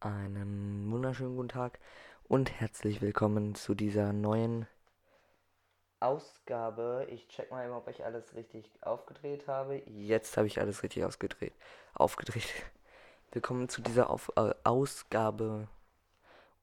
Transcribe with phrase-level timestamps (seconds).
[0.00, 1.80] Einen wunderschönen guten Tag
[2.28, 4.68] und herzlich willkommen zu dieser neuen
[5.98, 7.04] Ausgabe.
[7.10, 9.82] Ich check mal ob ich alles richtig aufgedreht habe.
[9.86, 11.52] Jetzt habe ich alles richtig ausgedreht.
[11.94, 12.46] Aufgedreht.
[13.32, 15.66] Willkommen zu dieser Auf äh, Ausgabe.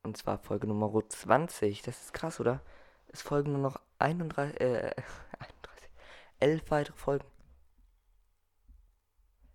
[0.02, 1.82] Und zwar Folge Nummer 20.
[1.82, 2.62] Das ist krass, oder?
[3.10, 4.96] Es folgen nur noch 31, äh,
[5.40, 5.90] 31,
[6.40, 7.26] 11 weitere Folgen.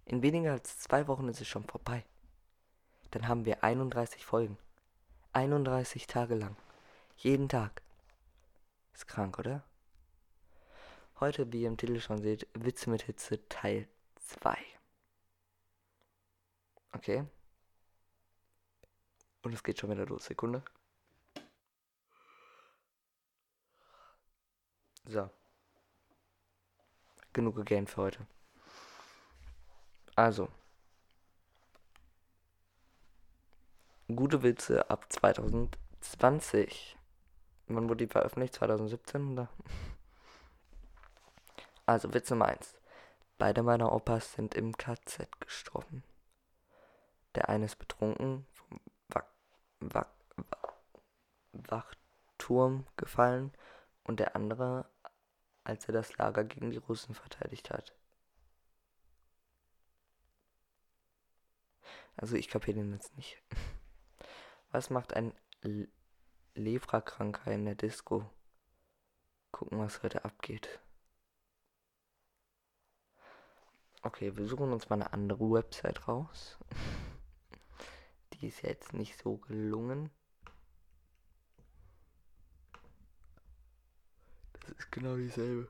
[0.04, 2.04] In weniger als zwei Wochen ist es schon vorbei.
[3.10, 4.56] Dann haben wir 31 Folgen.
[5.32, 6.56] 31 Tage lang.
[7.16, 7.82] Jeden Tag.
[8.92, 9.62] Ist krank, oder?
[11.20, 14.56] Heute, wie ihr im Titel schon seht, Witze mit Hitze Teil 2.
[16.92, 17.24] Okay.
[19.42, 20.24] Und es geht schon wieder los.
[20.26, 20.62] Sekunde.
[25.04, 25.30] So.
[27.32, 28.26] Genug gegamed für heute.
[30.16, 30.48] Also.
[34.16, 36.96] Gute Witze ab 2020.
[37.66, 38.54] Wann wurde die veröffentlicht?
[38.54, 39.48] 2017 oder?
[41.86, 42.78] Also Witz Nummer 1.
[43.36, 46.04] Beide meiner Opas sind im KZ gestorben.
[47.34, 49.26] Der eine ist betrunken vom Wach
[49.80, 50.06] Wach
[51.52, 53.52] Wachturm gefallen
[54.04, 54.86] und der andere,
[55.64, 57.94] als er das Lager gegen die Russen verteidigt hat.
[62.16, 63.42] Also ich kapiere den jetzt nicht.
[64.72, 65.88] Was macht ein Le
[66.54, 68.28] Leprakranker in der Disco?
[69.50, 70.80] Gucken, was heute abgeht.
[74.02, 76.56] Okay, wir suchen uns mal eine andere Website raus.
[78.34, 80.10] Die ist jetzt nicht so gelungen.
[84.52, 85.68] Das ist genau dieselbe.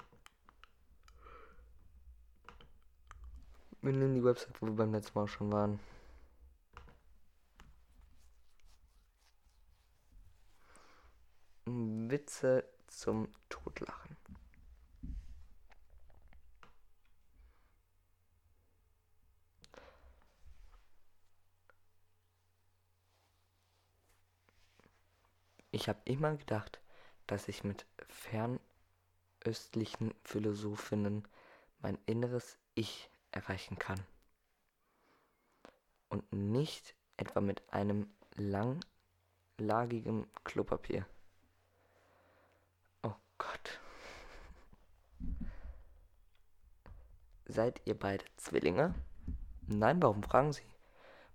[3.80, 5.80] Wir nehmen die Website, wo wir beim letzten Mal schon waren.
[12.10, 14.16] Witze zum Totlachen.
[25.72, 26.80] Ich habe immer gedacht,
[27.26, 31.26] dass ich mit fernöstlichen Philosophinnen
[31.80, 34.00] mein inneres Ich erreichen kann.
[36.08, 41.06] Und nicht etwa mit einem langlagigen Klopapier.
[43.02, 43.80] Oh Gott.
[47.50, 48.94] Seid ihr beide Zwillinge?
[49.66, 50.62] Nein, warum fragen Sie?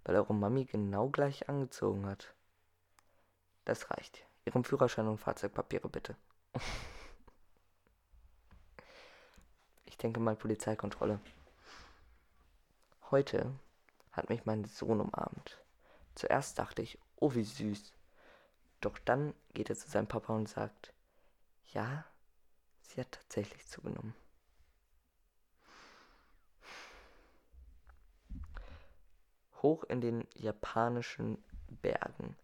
[0.06, 2.34] Weil eure Mami genau gleich angezogen hat.
[3.66, 4.26] Das reicht.
[4.46, 6.16] Ihren Führerschein und Fahrzeugpapiere bitte.
[9.86, 11.20] ich denke mal Polizeikontrolle.
[13.12, 13.52] Heute
[14.14, 15.62] hat mich mein Sohn umarmt.
[16.14, 17.92] Zuerst dachte ich, oh wie süß.
[18.80, 20.94] Doch dann geht er zu seinem Papa und sagt,
[21.74, 22.06] ja,
[22.84, 24.16] sie hat tatsächlich zugenommen.
[29.62, 31.44] Hoch in den japanischen
[31.82, 32.36] Bergen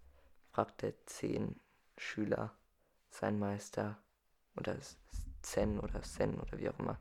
[0.51, 1.59] fragt der zehn
[1.97, 2.53] Schüler
[3.09, 3.97] sein Meister
[4.55, 4.75] oder
[5.41, 6.99] Zen oder Sen oder wie auch immer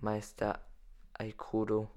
[0.00, 0.60] Meister
[1.14, 1.90] Aikodo.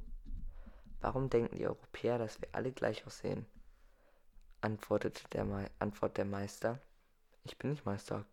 [1.02, 3.46] Warum denken die Europäer, dass wir alle gleich aussehen?
[4.62, 6.80] Antwortete der, Me Antwort der Meister.
[7.44, 8.26] Ich bin nicht Meister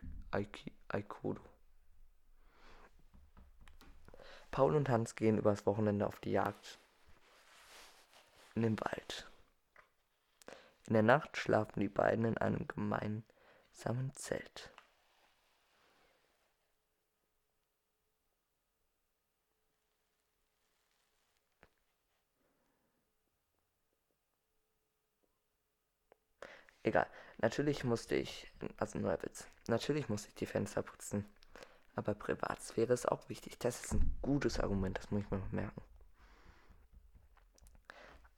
[0.89, 1.41] Aikodo.
[4.51, 6.79] Paul und Hans gehen übers Wochenende auf die Jagd
[8.59, 9.29] in den Wald.
[10.87, 14.73] In der Nacht schlafen die beiden in einem gemeinsamen Zelt.
[26.83, 27.07] Egal.
[27.41, 31.25] Natürlich musste ich, also neuer Witz, natürlich musste ich die Fenster putzen.
[31.95, 33.59] Aber Privatsphäre ist auch wichtig.
[33.59, 35.83] Das ist ein gutes Argument, das muss ich mir noch merken.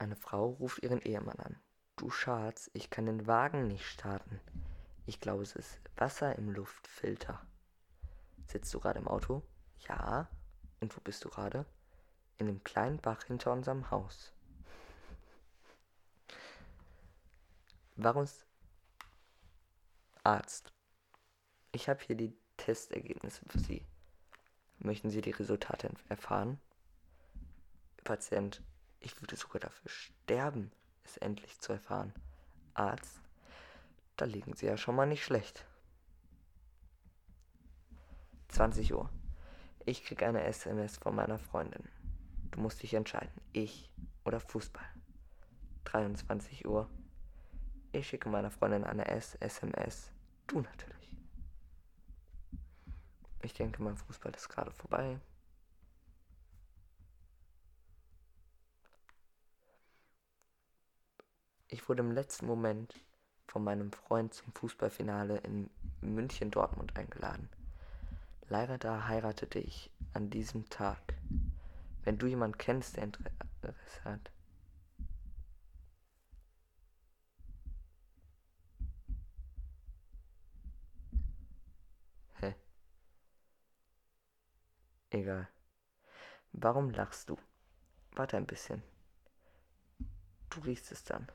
[0.00, 1.60] Eine Frau ruft ihren Ehemann an.
[1.96, 4.40] Du Schatz, ich kann den Wagen nicht starten.
[5.04, 7.46] Ich glaube, es ist Wasser im Luftfilter.
[8.46, 9.42] Sitzt du gerade im Auto?
[9.86, 10.26] Ja.
[10.80, 11.66] Und wo bist du gerade?
[12.38, 14.32] In dem kleinen Bach hinter unserem Haus.
[17.96, 18.26] Warum
[20.24, 20.72] Arzt?
[21.72, 23.84] Ich habe hier die Testergebnisse für Sie.
[24.78, 26.58] Möchten Sie die Resultate erfahren?
[28.02, 28.62] Patient,
[29.00, 30.70] ich würde sogar dafür sterben
[31.04, 32.14] es endlich zu erfahren.
[32.74, 33.20] Arzt,
[34.16, 35.66] da liegen Sie ja schon mal nicht schlecht.
[38.48, 39.10] 20 Uhr.
[39.86, 41.88] Ich krieg eine SMS von meiner Freundin.
[42.50, 43.40] Du musst dich entscheiden.
[43.52, 43.90] Ich
[44.24, 44.84] oder Fußball.
[45.84, 46.88] 23 Uhr.
[47.92, 50.10] Ich schicke meiner Freundin eine SMS.
[50.46, 51.16] Du natürlich.
[53.42, 55.18] Ich denke, mein Fußball ist gerade vorbei.
[61.72, 62.94] Ich wurde im letzten Moment
[63.46, 65.70] von meinem Freund zum Fußballfinale in
[66.00, 67.48] München-Dortmund eingeladen.
[68.48, 70.98] Leider da heiratete ich an diesem Tag.
[72.02, 74.32] Wenn du jemanden kennst, der Interesse hat.
[82.40, 82.56] Hä?
[85.10, 85.48] Egal.
[86.52, 87.38] Warum lachst du?
[88.16, 88.82] Warte ein bisschen.
[90.48, 91.28] Du riechst es dann.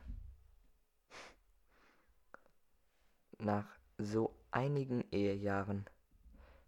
[3.39, 3.67] Nach
[3.97, 5.85] so einigen Ehejahren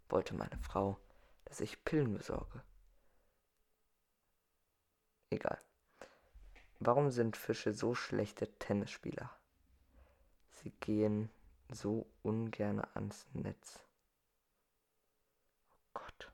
[0.08, 0.98] wollte meine Frau,
[1.44, 2.62] dass ich Pillen besorge.
[5.30, 5.58] Egal.
[6.80, 9.30] Warum sind Fische so schlechte Tennisspieler?
[10.50, 11.30] Sie gehen
[11.70, 13.80] so ungern ans Netz.
[15.94, 16.32] Oh Gott.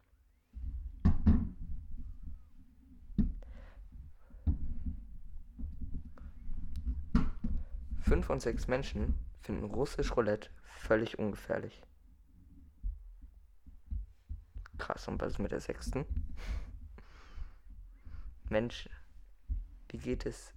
[8.02, 11.82] Fünf von sechs Menschen finden russisch Roulette völlig ungefährlich.
[14.78, 16.06] Krass, und was ist mit der sechsten?
[18.48, 18.88] Mensch,
[19.88, 20.54] wie geht es?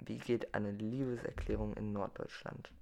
[0.00, 2.72] Wie geht eine Liebeserklärung in Norddeutschland?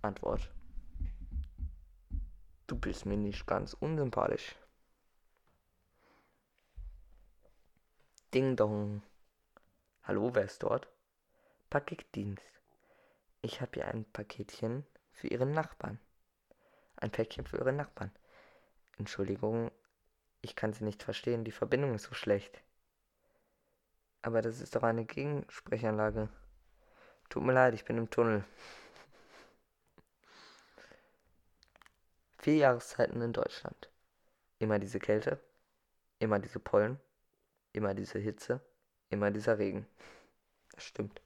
[0.00, 0.50] Antwort.
[2.66, 4.54] Du bist mir nicht ganz unsympathisch.
[8.32, 9.02] Ding dong.
[10.02, 10.93] Hallo, wer ist dort?
[11.74, 12.52] Paketdienst.
[13.42, 15.98] Ich habe hier ein Paketchen für Ihren Nachbarn.
[16.94, 18.12] Ein Päckchen für Ihren Nachbarn.
[18.96, 19.72] Entschuldigung,
[20.40, 22.62] ich kann Sie nicht verstehen, die Verbindung ist so schlecht.
[24.22, 26.28] Aber das ist doch eine Gegensprechanlage.
[27.28, 28.44] Tut mir leid, ich bin im Tunnel.
[32.38, 33.90] Vier Jahreszeiten in Deutschland.
[34.60, 35.40] Immer diese Kälte,
[36.20, 37.00] immer diese Pollen,
[37.72, 38.60] immer diese Hitze,
[39.10, 39.88] immer dieser Regen.
[40.70, 41.23] Das stimmt.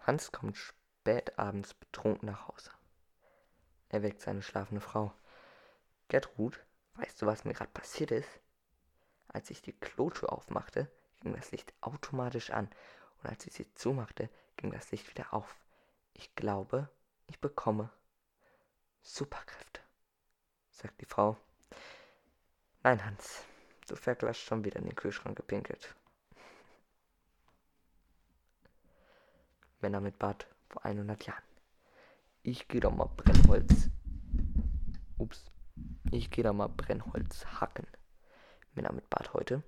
[0.00, 2.70] Hans kommt spät abends betrunken nach Hause.
[3.88, 5.12] Er weckt seine schlafende Frau.
[6.08, 6.58] Gertrud,
[6.94, 8.40] weißt du, was mir gerade passiert ist?
[9.28, 10.90] Als ich die Klotür aufmachte,
[11.20, 12.68] ging das Licht automatisch an
[13.22, 15.56] und als ich sie zumachte, ging das Licht wieder auf.
[16.14, 16.88] Ich glaube,
[17.28, 17.90] ich bekomme
[19.02, 19.80] Superkräfte,
[20.70, 21.36] sagt die Frau.
[22.82, 23.44] Nein, Hans,
[23.86, 25.94] du verglasst schon wieder in den Kühlschrank gepinkelt.
[29.82, 31.42] Männer mit Bart vor 100 Jahren.
[32.44, 33.90] Ich gehe doch mal Brennholz.
[35.18, 35.50] Ups.
[36.10, 37.86] Ich gehe da mal Brennholz hacken.
[38.74, 39.62] Männer mit Bart heute.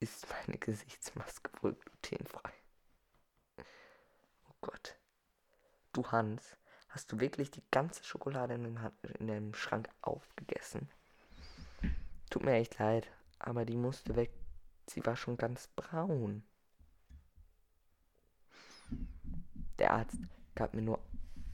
[0.00, 2.52] Ist meine Gesichtsmaske wohl glutenfrei?
[3.58, 4.96] Oh Gott.
[5.92, 6.56] Du Hans,
[6.88, 8.78] hast du wirklich die ganze Schokolade in dem,
[9.18, 10.90] in dem Schrank aufgegessen?
[12.30, 14.32] Tut mir echt leid, aber die musste weg.
[14.86, 16.42] Sie war schon ganz braun.
[19.86, 20.18] Der Arzt
[20.56, 20.98] gab mir nur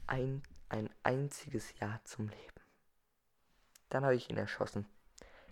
[0.07, 2.61] ein, ein einziges Jahr zum Leben.
[3.89, 4.87] Dann habe ich ihn erschossen.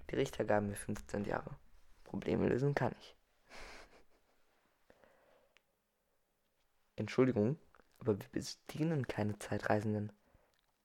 [0.10, 1.56] Die Richter gaben mir 15 Jahre.
[2.04, 3.16] Probleme lösen kann ich.
[6.96, 7.60] Entschuldigung,
[8.00, 10.12] aber wir bedienen keine Zeitreisenden.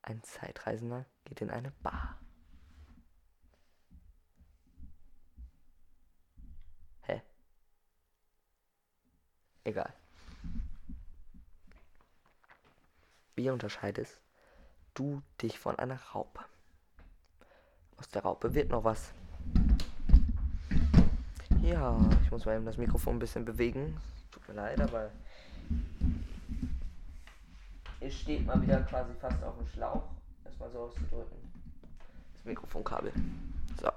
[0.03, 2.21] Ein Zeitreisender geht in eine Bar.
[7.05, 7.23] Hä?
[9.65, 9.95] Egal.
[13.37, 14.19] Wie unterscheidest
[14.95, 16.41] du dich von einer Raupe?
[17.99, 19.13] Aus der Raupe wird noch was.
[21.61, 24.01] Ja, ich muss mal eben das Mikrofon ein bisschen bewegen.
[24.31, 25.11] Tut mir leid, aber
[28.01, 30.05] es steht mal wieder quasi fast auf dem Schlauch.
[30.43, 31.37] Erstmal so auszudrücken.
[32.33, 33.13] Das Mikrofonkabel.
[33.79, 33.91] So.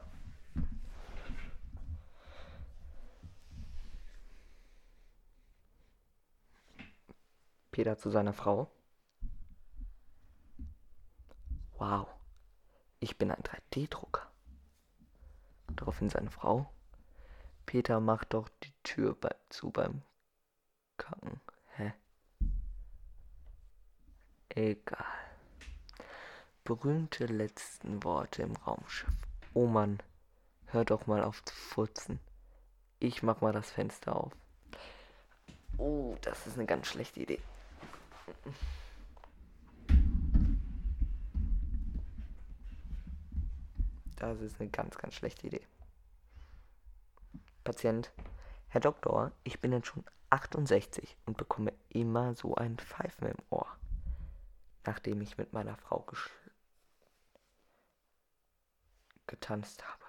[7.72, 8.70] Peter zu seiner Frau.
[11.80, 12.08] Wow,
[13.00, 14.30] ich bin ein 3D-Drucker.
[15.70, 16.70] Daraufhin seine Frau.
[17.66, 20.02] Peter macht doch die Tür bei, zu beim
[20.98, 21.40] Kacken.
[21.78, 21.94] Hä?
[24.50, 25.06] Egal.
[26.66, 29.14] Berühmte letzten Worte im Raumschiff.
[29.54, 30.04] Oh Mann,
[30.66, 32.20] hör doch mal auf zu furzen.
[33.00, 34.34] Ich mach mal das Fenster auf.
[35.78, 37.40] Oh, das ist eine ganz schlechte Idee.
[44.20, 45.66] Das ist eine ganz, ganz schlechte Idee.
[47.64, 48.12] Patient,
[48.68, 53.68] Herr Doktor, ich bin jetzt schon 68 und bekomme immer so ein Pfeifen im Ohr,
[54.86, 56.06] nachdem ich mit meiner Frau
[59.26, 60.04] getanzt habe.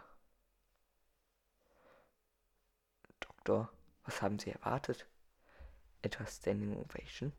[3.20, 3.70] Doktor,
[4.04, 5.06] was haben Sie erwartet?
[6.02, 7.32] Etwas Standing Ovation?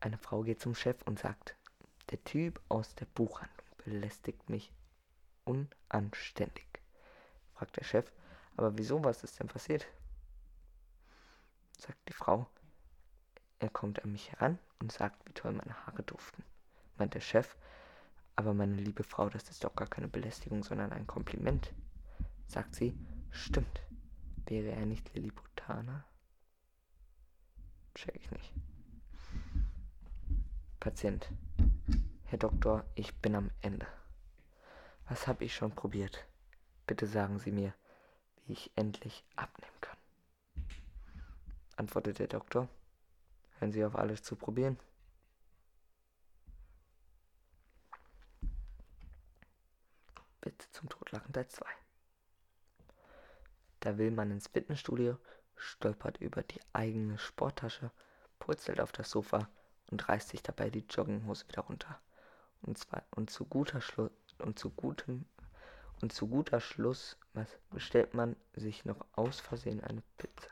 [0.00, 1.56] Eine Frau geht zum Chef und sagt,
[2.10, 4.72] der Typ aus der Buchhandlung belästigt mich
[5.44, 6.66] unanständig.
[7.54, 8.10] Fragt der Chef,
[8.56, 9.86] aber wieso, was ist denn passiert?
[11.78, 12.46] Sagt die Frau,
[13.58, 16.44] er kommt an mich heran und sagt, wie toll meine Haare duften.
[16.96, 17.56] Meint der Chef,
[18.36, 21.72] aber meine liebe Frau, das ist doch gar keine Belästigung, sondern ein Kompliment.
[22.46, 22.96] Sagt sie,
[23.30, 23.82] stimmt.
[24.46, 26.04] Wäre er nicht Lilliputaner?
[27.94, 28.52] Check ich nicht.
[30.80, 31.30] Patient.
[32.32, 33.86] Herr Doktor, ich bin am Ende.
[35.06, 36.26] Was habe ich schon probiert?
[36.86, 37.74] Bitte sagen Sie mir,
[38.46, 39.98] wie ich endlich abnehmen kann.
[41.76, 42.70] Antwortet der Doktor.
[43.58, 44.78] Hören Sie auf alles zu probieren.
[50.40, 51.66] Bitte zum Totlachen Teil 2.
[53.80, 55.18] Da will man ins Fitnessstudio,
[55.54, 57.90] stolpert über die eigene Sporttasche,
[58.38, 59.50] purzelt auf das Sofa
[59.90, 62.00] und reißt sich dabei die Jogginghose wieder runter.
[62.62, 65.26] Und zwar und zu guter Schluss und zu gutem
[66.00, 67.16] und zu guter Schluss
[67.70, 70.50] bestellt man sich noch aus Versehen eine Pizza.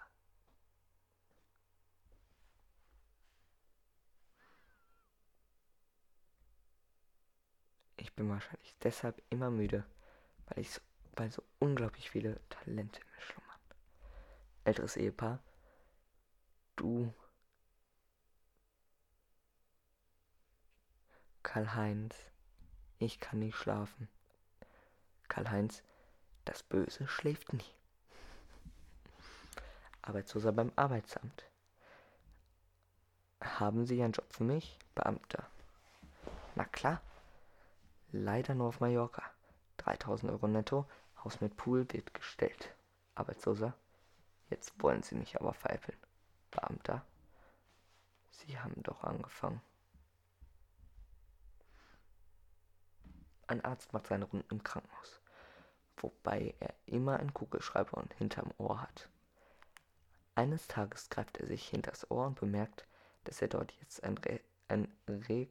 [7.97, 9.85] Ich bin wahrscheinlich deshalb immer müde,
[10.47, 10.81] weil ich so,
[11.17, 13.61] weil so unglaublich viele Talente in mir schlummern.
[14.65, 15.43] Älteres Ehepaar,
[16.77, 17.13] du
[21.43, 22.15] Karl-Heinz,
[22.99, 24.09] ich kann nicht schlafen.
[25.29, 25.83] Karl-Heinz,
[26.45, 27.65] das Böse schläft nie.
[30.03, 31.45] Arbeitsloser beim Arbeitsamt.
[33.41, 34.79] Haben Sie einen Job für mich?
[34.95, 35.47] Beamter.
[36.57, 37.01] Na klar.
[38.13, 39.23] Leider nur auf Mallorca.
[39.79, 40.87] 3000 Euro netto,
[41.25, 42.75] Haus mit Pool wird gestellt.
[43.15, 43.75] Arbeitsloser.
[44.51, 45.99] Jetzt wollen Sie mich aber veräppeln.
[46.51, 47.05] Beamter.
[48.31, 49.63] Sie haben doch angefangen.
[53.51, 55.21] Ein Arzt macht seine Runden im Krankenhaus,
[55.97, 59.09] wobei er immer einen Kugelschreiber und hinterm Ohr hat.
[60.37, 62.87] Eines Tages greift er sich hinters Ohr und bemerkt,
[63.25, 64.39] dass er dort jetzt ein, Re
[64.69, 65.49] ein, Re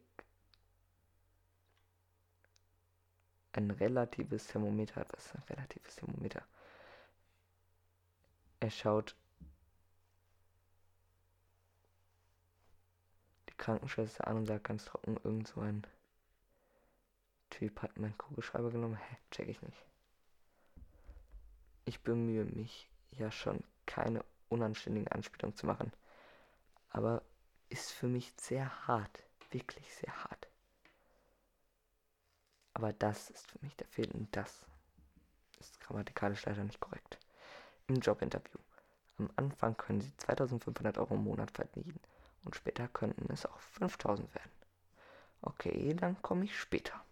[3.51, 5.11] ein relatives Thermometer hat.
[5.11, 6.45] Was ist ein relatives Thermometer?
[8.61, 9.17] Er schaut
[13.49, 15.85] die Krankenschwester an und sagt ganz trocken irgend so ein
[17.49, 18.95] Typ hat meinen Kugelschreiber genommen.
[18.95, 19.85] Hä, check ich nicht.
[21.85, 25.91] Ich bemühe mich ja schon, keine unanständigen Anspielungen zu machen.
[26.89, 27.23] Aber
[27.69, 29.23] ist für mich sehr hart.
[29.51, 30.47] Wirklich sehr hart.
[32.73, 34.65] Aber das ist für mich der Fehler und das
[35.59, 37.17] ist grammatikalisch leider nicht korrekt.
[37.87, 38.59] Im Jobinterview.
[39.17, 41.99] Am Anfang können Sie 2500 Euro im Monat verdienen
[42.45, 44.51] und später könnten es auch 5000 werden.
[45.41, 47.03] Okay, dann komme ich später.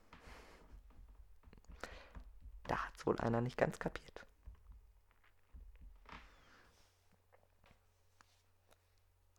[2.67, 4.25] Da hat's wohl einer nicht ganz kapiert.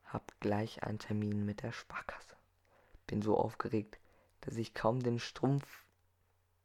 [0.05, 2.37] Hab gleich einen Termin mit der Sparkasse.
[3.07, 3.99] Bin so aufgeregt,
[4.41, 5.85] dass ich kaum den Strumpf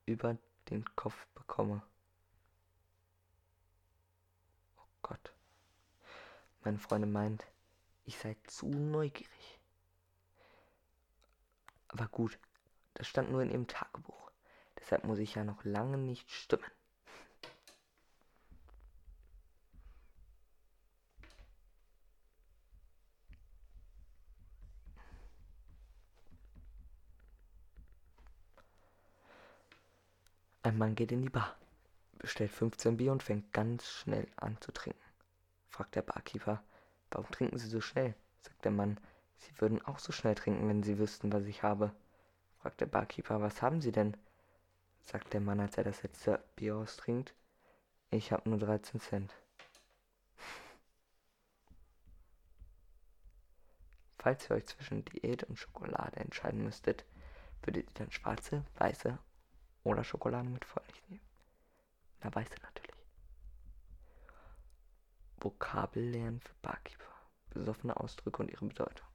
[0.05, 0.37] über
[0.69, 1.83] den Kopf bekomme.
[4.77, 5.33] Oh Gott.
[6.63, 7.45] Meine Freundin meint,
[8.05, 9.59] ich sei zu neugierig.
[11.89, 12.39] Aber gut,
[12.93, 14.22] das stand nur in ihrem Tagebuch.
[14.83, 16.65] Deshalb muss ich ja noch lange nicht stimmen.
[30.63, 31.55] Ein Mann geht in die Bar,
[32.19, 34.99] bestellt 15 Bier und fängt ganz schnell an zu trinken.
[35.69, 36.61] Fragt der Barkeeper,
[37.09, 38.15] warum trinken Sie so schnell?
[38.41, 38.99] Sagt der Mann,
[39.37, 41.93] Sie würden auch so schnell trinken, wenn Sie wüssten, was ich habe.
[42.59, 44.17] Fragt der Barkeeper, was haben Sie denn?
[45.03, 47.33] Sagt der Mann, als er das letzte Bier austrinkt.
[48.09, 49.33] Ich habe nur 13 Cent.
[54.17, 57.05] Falls ihr euch zwischen Diät und Schokolade entscheiden müsstet,
[57.63, 59.17] würdet ihr dann schwarze, weiße
[59.83, 61.25] oder Schokolade mit Vollmilch nehmen?
[62.21, 62.93] Na, weiße natürlich.
[65.37, 67.03] Vokabellernen für Barkeeper.
[67.49, 69.07] Besoffene Ausdrücke und ihre Bedeutung.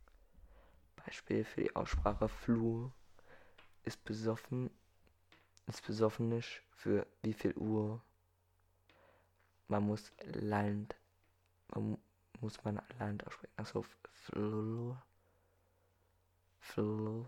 [0.96, 2.92] Beispiel für die Aussprache Flur
[3.84, 4.70] ist besoffen
[5.68, 8.00] ist besoffenisch für wie viel Uhr.
[9.68, 10.96] man muss Land,
[11.68, 11.98] man
[12.40, 13.52] muss man Land aussprechen.
[13.56, 14.96] Achso, Flo,
[16.58, 17.26] Flo,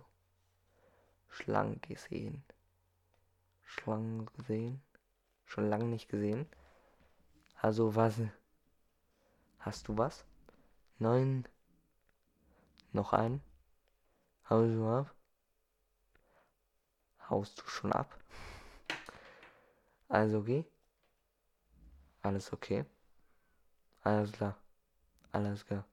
[1.29, 2.43] Schlangen gesehen.
[3.63, 4.83] Schlangen gesehen.
[5.45, 6.47] Schon lange nicht gesehen.
[7.57, 8.15] Also was?
[9.59, 10.25] Hast du was?
[10.99, 11.47] Nein.
[12.93, 13.43] Noch ein?
[14.49, 15.15] Du ab?
[17.31, 18.19] Haust du schon ab?
[20.09, 20.65] Also okay?
[22.23, 22.85] Alles okay?
[24.03, 24.57] Alles klar.
[25.31, 25.85] Alles klar.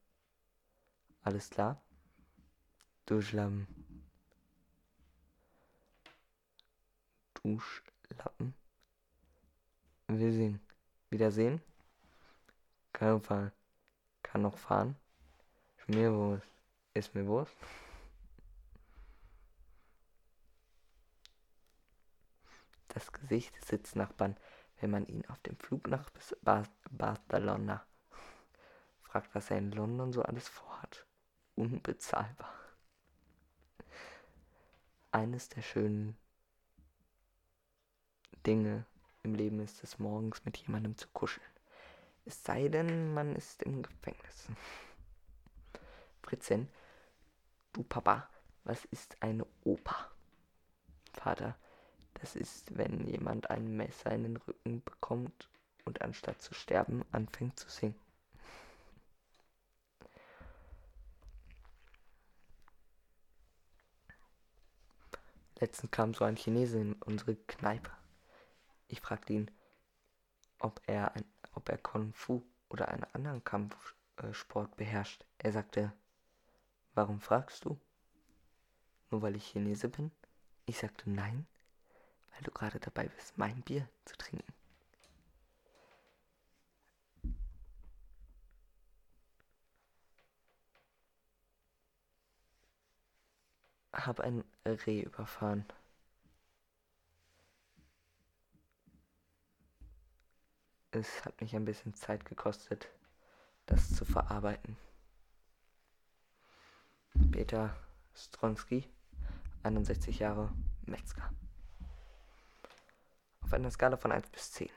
[1.23, 1.79] Alles klar?
[3.05, 3.67] Duschlappen.
[7.35, 8.55] Duschlappen.
[10.07, 10.59] Wir sehen.
[11.11, 11.61] Wiedersehen.
[12.93, 13.51] Kann fahren.
[14.23, 14.95] Kann noch fahren.
[15.77, 16.49] Ist mir Wurst.
[16.95, 17.55] Ist mir Wurst.
[22.97, 24.35] Das Gesicht des Sitznachbarn,
[24.79, 26.09] wenn man ihn auf dem Flug nach
[26.41, 27.85] Bar Barcelona
[29.03, 31.05] fragt, was er in London so alles vorhat.
[31.53, 32.51] Unbezahlbar.
[35.11, 36.17] Eines der schönen
[38.47, 38.87] Dinge
[39.21, 41.45] im Leben ist es, morgens mit jemandem zu kuscheln.
[42.25, 44.47] Es sei denn, man ist im Gefängnis.
[46.23, 46.67] Fritzchen,
[47.73, 48.27] du Papa,
[48.63, 50.09] was ist eine Oper?
[51.13, 51.59] Vater,
[52.19, 55.49] das ist, wenn jemand ein Messer in den Rücken bekommt
[55.85, 57.95] und anstatt zu sterben anfängt zu singen.
[65.59, 67.89] Letztens kam so ein Chinese in unsere Kneipe.
[68.87, 69.51] Ich fragte ihn,
[70.59, 75.25] ob er, ein, ob er Kung Fu oder einen anderen Kampfsport beherrscht.
[75.39, 75.93] Er sagte,
[76.93, 77.79] warum fragst du?
[79.09, 80.11] Nur weil ich Chinese bin?
[80.65, 81.47] Ich sagte nein,
[82.37, 84.53] weil du gerade dabei bist, mein Bier zu trinken.
[93.91, 95.65] Hab ein Reh überfahren.
[100.91, 102.87] Es hat mich ein bisschen Zeit gekostet,
[103.65, 104.77] das zu verarbeiten.
[107.31, 107.75] Peter
[108.13, 108.87] Stronski,
[109.63, 110.53] 61 Jahre,
[110.85, 111.31] Metzger.
[113.47, 114.69] Auf einer Skala von 1 bis 10.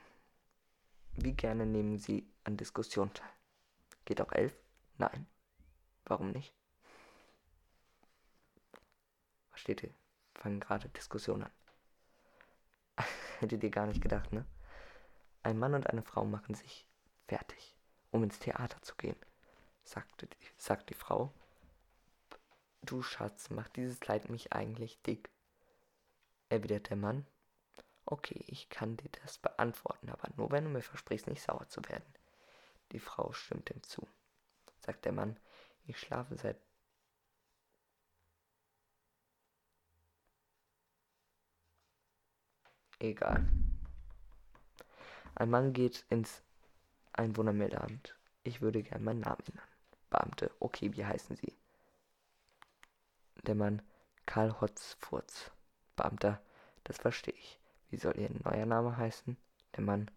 [1.17, 3.33] Wie gerne nehmen Sie an Diskussionen teil?
[4.05, 4.57] Geht auch 11?
[4.97, 5.27] Nein.
[6.05, 6.55] Warum nicht?
[9.51, 9.93] Was steht hier?
[10.37, 11.53] Fangen gerade Diskussionen an.
[13.41, 14.47] Hättet ihr gar nicht gedacht, ne?
[15.43, 16.87] Ein Mann und eine Frau machen sich
[17.27, 17.77] fertig,
[18.13, 19.17] um ins Theater zu gehen,
[19.83, 21.35] sagte die, sagt die Frau.
[22.83, 25.29] Du Schatz, macht dieses Kleid mich eigentlich dick?
[26.51, 27.27] Erwidert der Mann.
[28.11, 31.81] Okay, ich kann dir das beantworten, aber nur wenn du mir versprichst, nicht sauer zu
[31.89, 32.13] werden.
[32.91, 34.07] Die Frau stimmt ihm zu.
[34.81, 35.39] Sagt der Mann,
[35.87, 36.57] ich schlafe seit
[42.99, 43.49] Egal.
[45.37, 46.43] Ein Mann geht ins
[47.13, 48.17] Einwohnermeldeamt.
[48.43, 49.69] Ich würde gern meinen Namen ändern.
[50.11, 51.57] Beamte, okay, wie heißen Sie?
[53.45, 53.83] Der Mann,
[54.27, 55.53] Karl Hotzfurz.
[55.95, 56.43] Beamter,
[56.83, 57.60] das verstehe ich.
[57.91, 59.37] Wie soll Ihr neuer Name heißen?
[59.75, 60.11] Der Mann,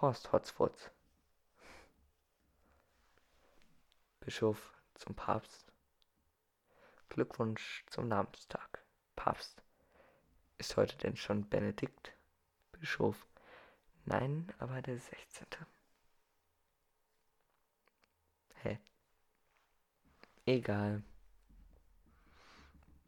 [0.00, 0.90] Horst Hotzfurz.
[4.18, 5.72] Bischof zum Papst.
[7.08, 8.82] Glückwunsch zum Namenstag.
[9.14, 9.62] Papst.
[10.58, 12.12] Ist heute denn schon Benedikt?
[12.72, 13.24] Bischof.
[14.04, 15.46] Nein, aber der 16.
[18.62, 18.78] Hä?
[20.44, 21.04] Egal.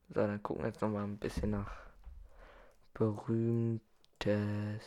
[0.08, 1.85] So, dann gucken wir jetzt noch mal ein bisschen nach
[2.98, 4.80] berühmteste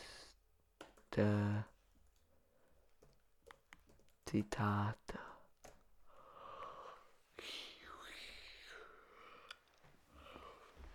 [4.26, 5.18] Zitate.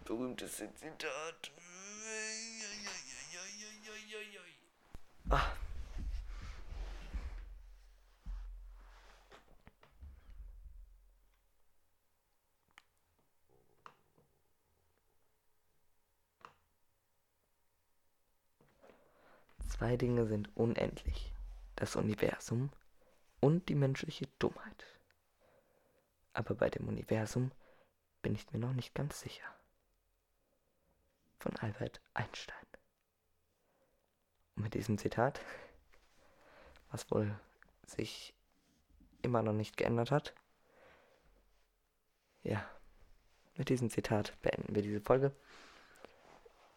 [0.04, 1.51] Berühmteste Zitat.
[19.86, 21.32] Zwei Dinge sind unendlich.
[21.76, 22.71] Das Universum
[23.39, 24.84] und die menschliche Dummheit.
[26.34, 27.52] Aber bei dem Universum
[28.24, 29.45] bin ich mir noch nicht ganz sicher.
[31.38, 32.65] Von Albert Einstein.
[34.56, 35.39] Und mit diesem Zitat,
[36.89, 37.39] was wohl
[37.86, 38.34] sich
[39.21, 40.34] immer noch nicht geändert hat,
[42.41, 42.67] ja,
[43.56, 45.32] mit diesem Zitat beenden wir diese Folge.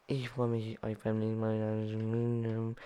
[0.08, 2.76] Ich freue mich, euch beim nächsten Mal.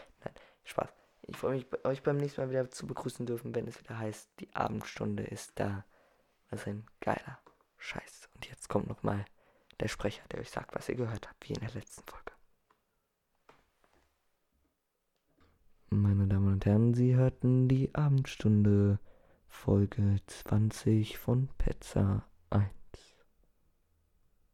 [0.64, 0.90] Spaß.
[1.22, 4.28] Ich freue mich, euch beim nächsten Mal wieder zu begrüßen dürfen, wenn es wieder heißt,
[4.40, 5.84] die Abendstunde ist da.
[6.50, 7.38] Was ein geiler
[7.78, 8.28] Scheiß.
[8.34, 9.24] Und jetzt kommt nochmal
[9.80, 12.32] der Sprecher, der euch sagt, was ihr gehört habt, wie in der letzten Folge.
[15.90, 18.98] Meine Damen und Herren, Sie hörten die Abendstunde
[19.46, 22.31] Folge 20 von Petza 1.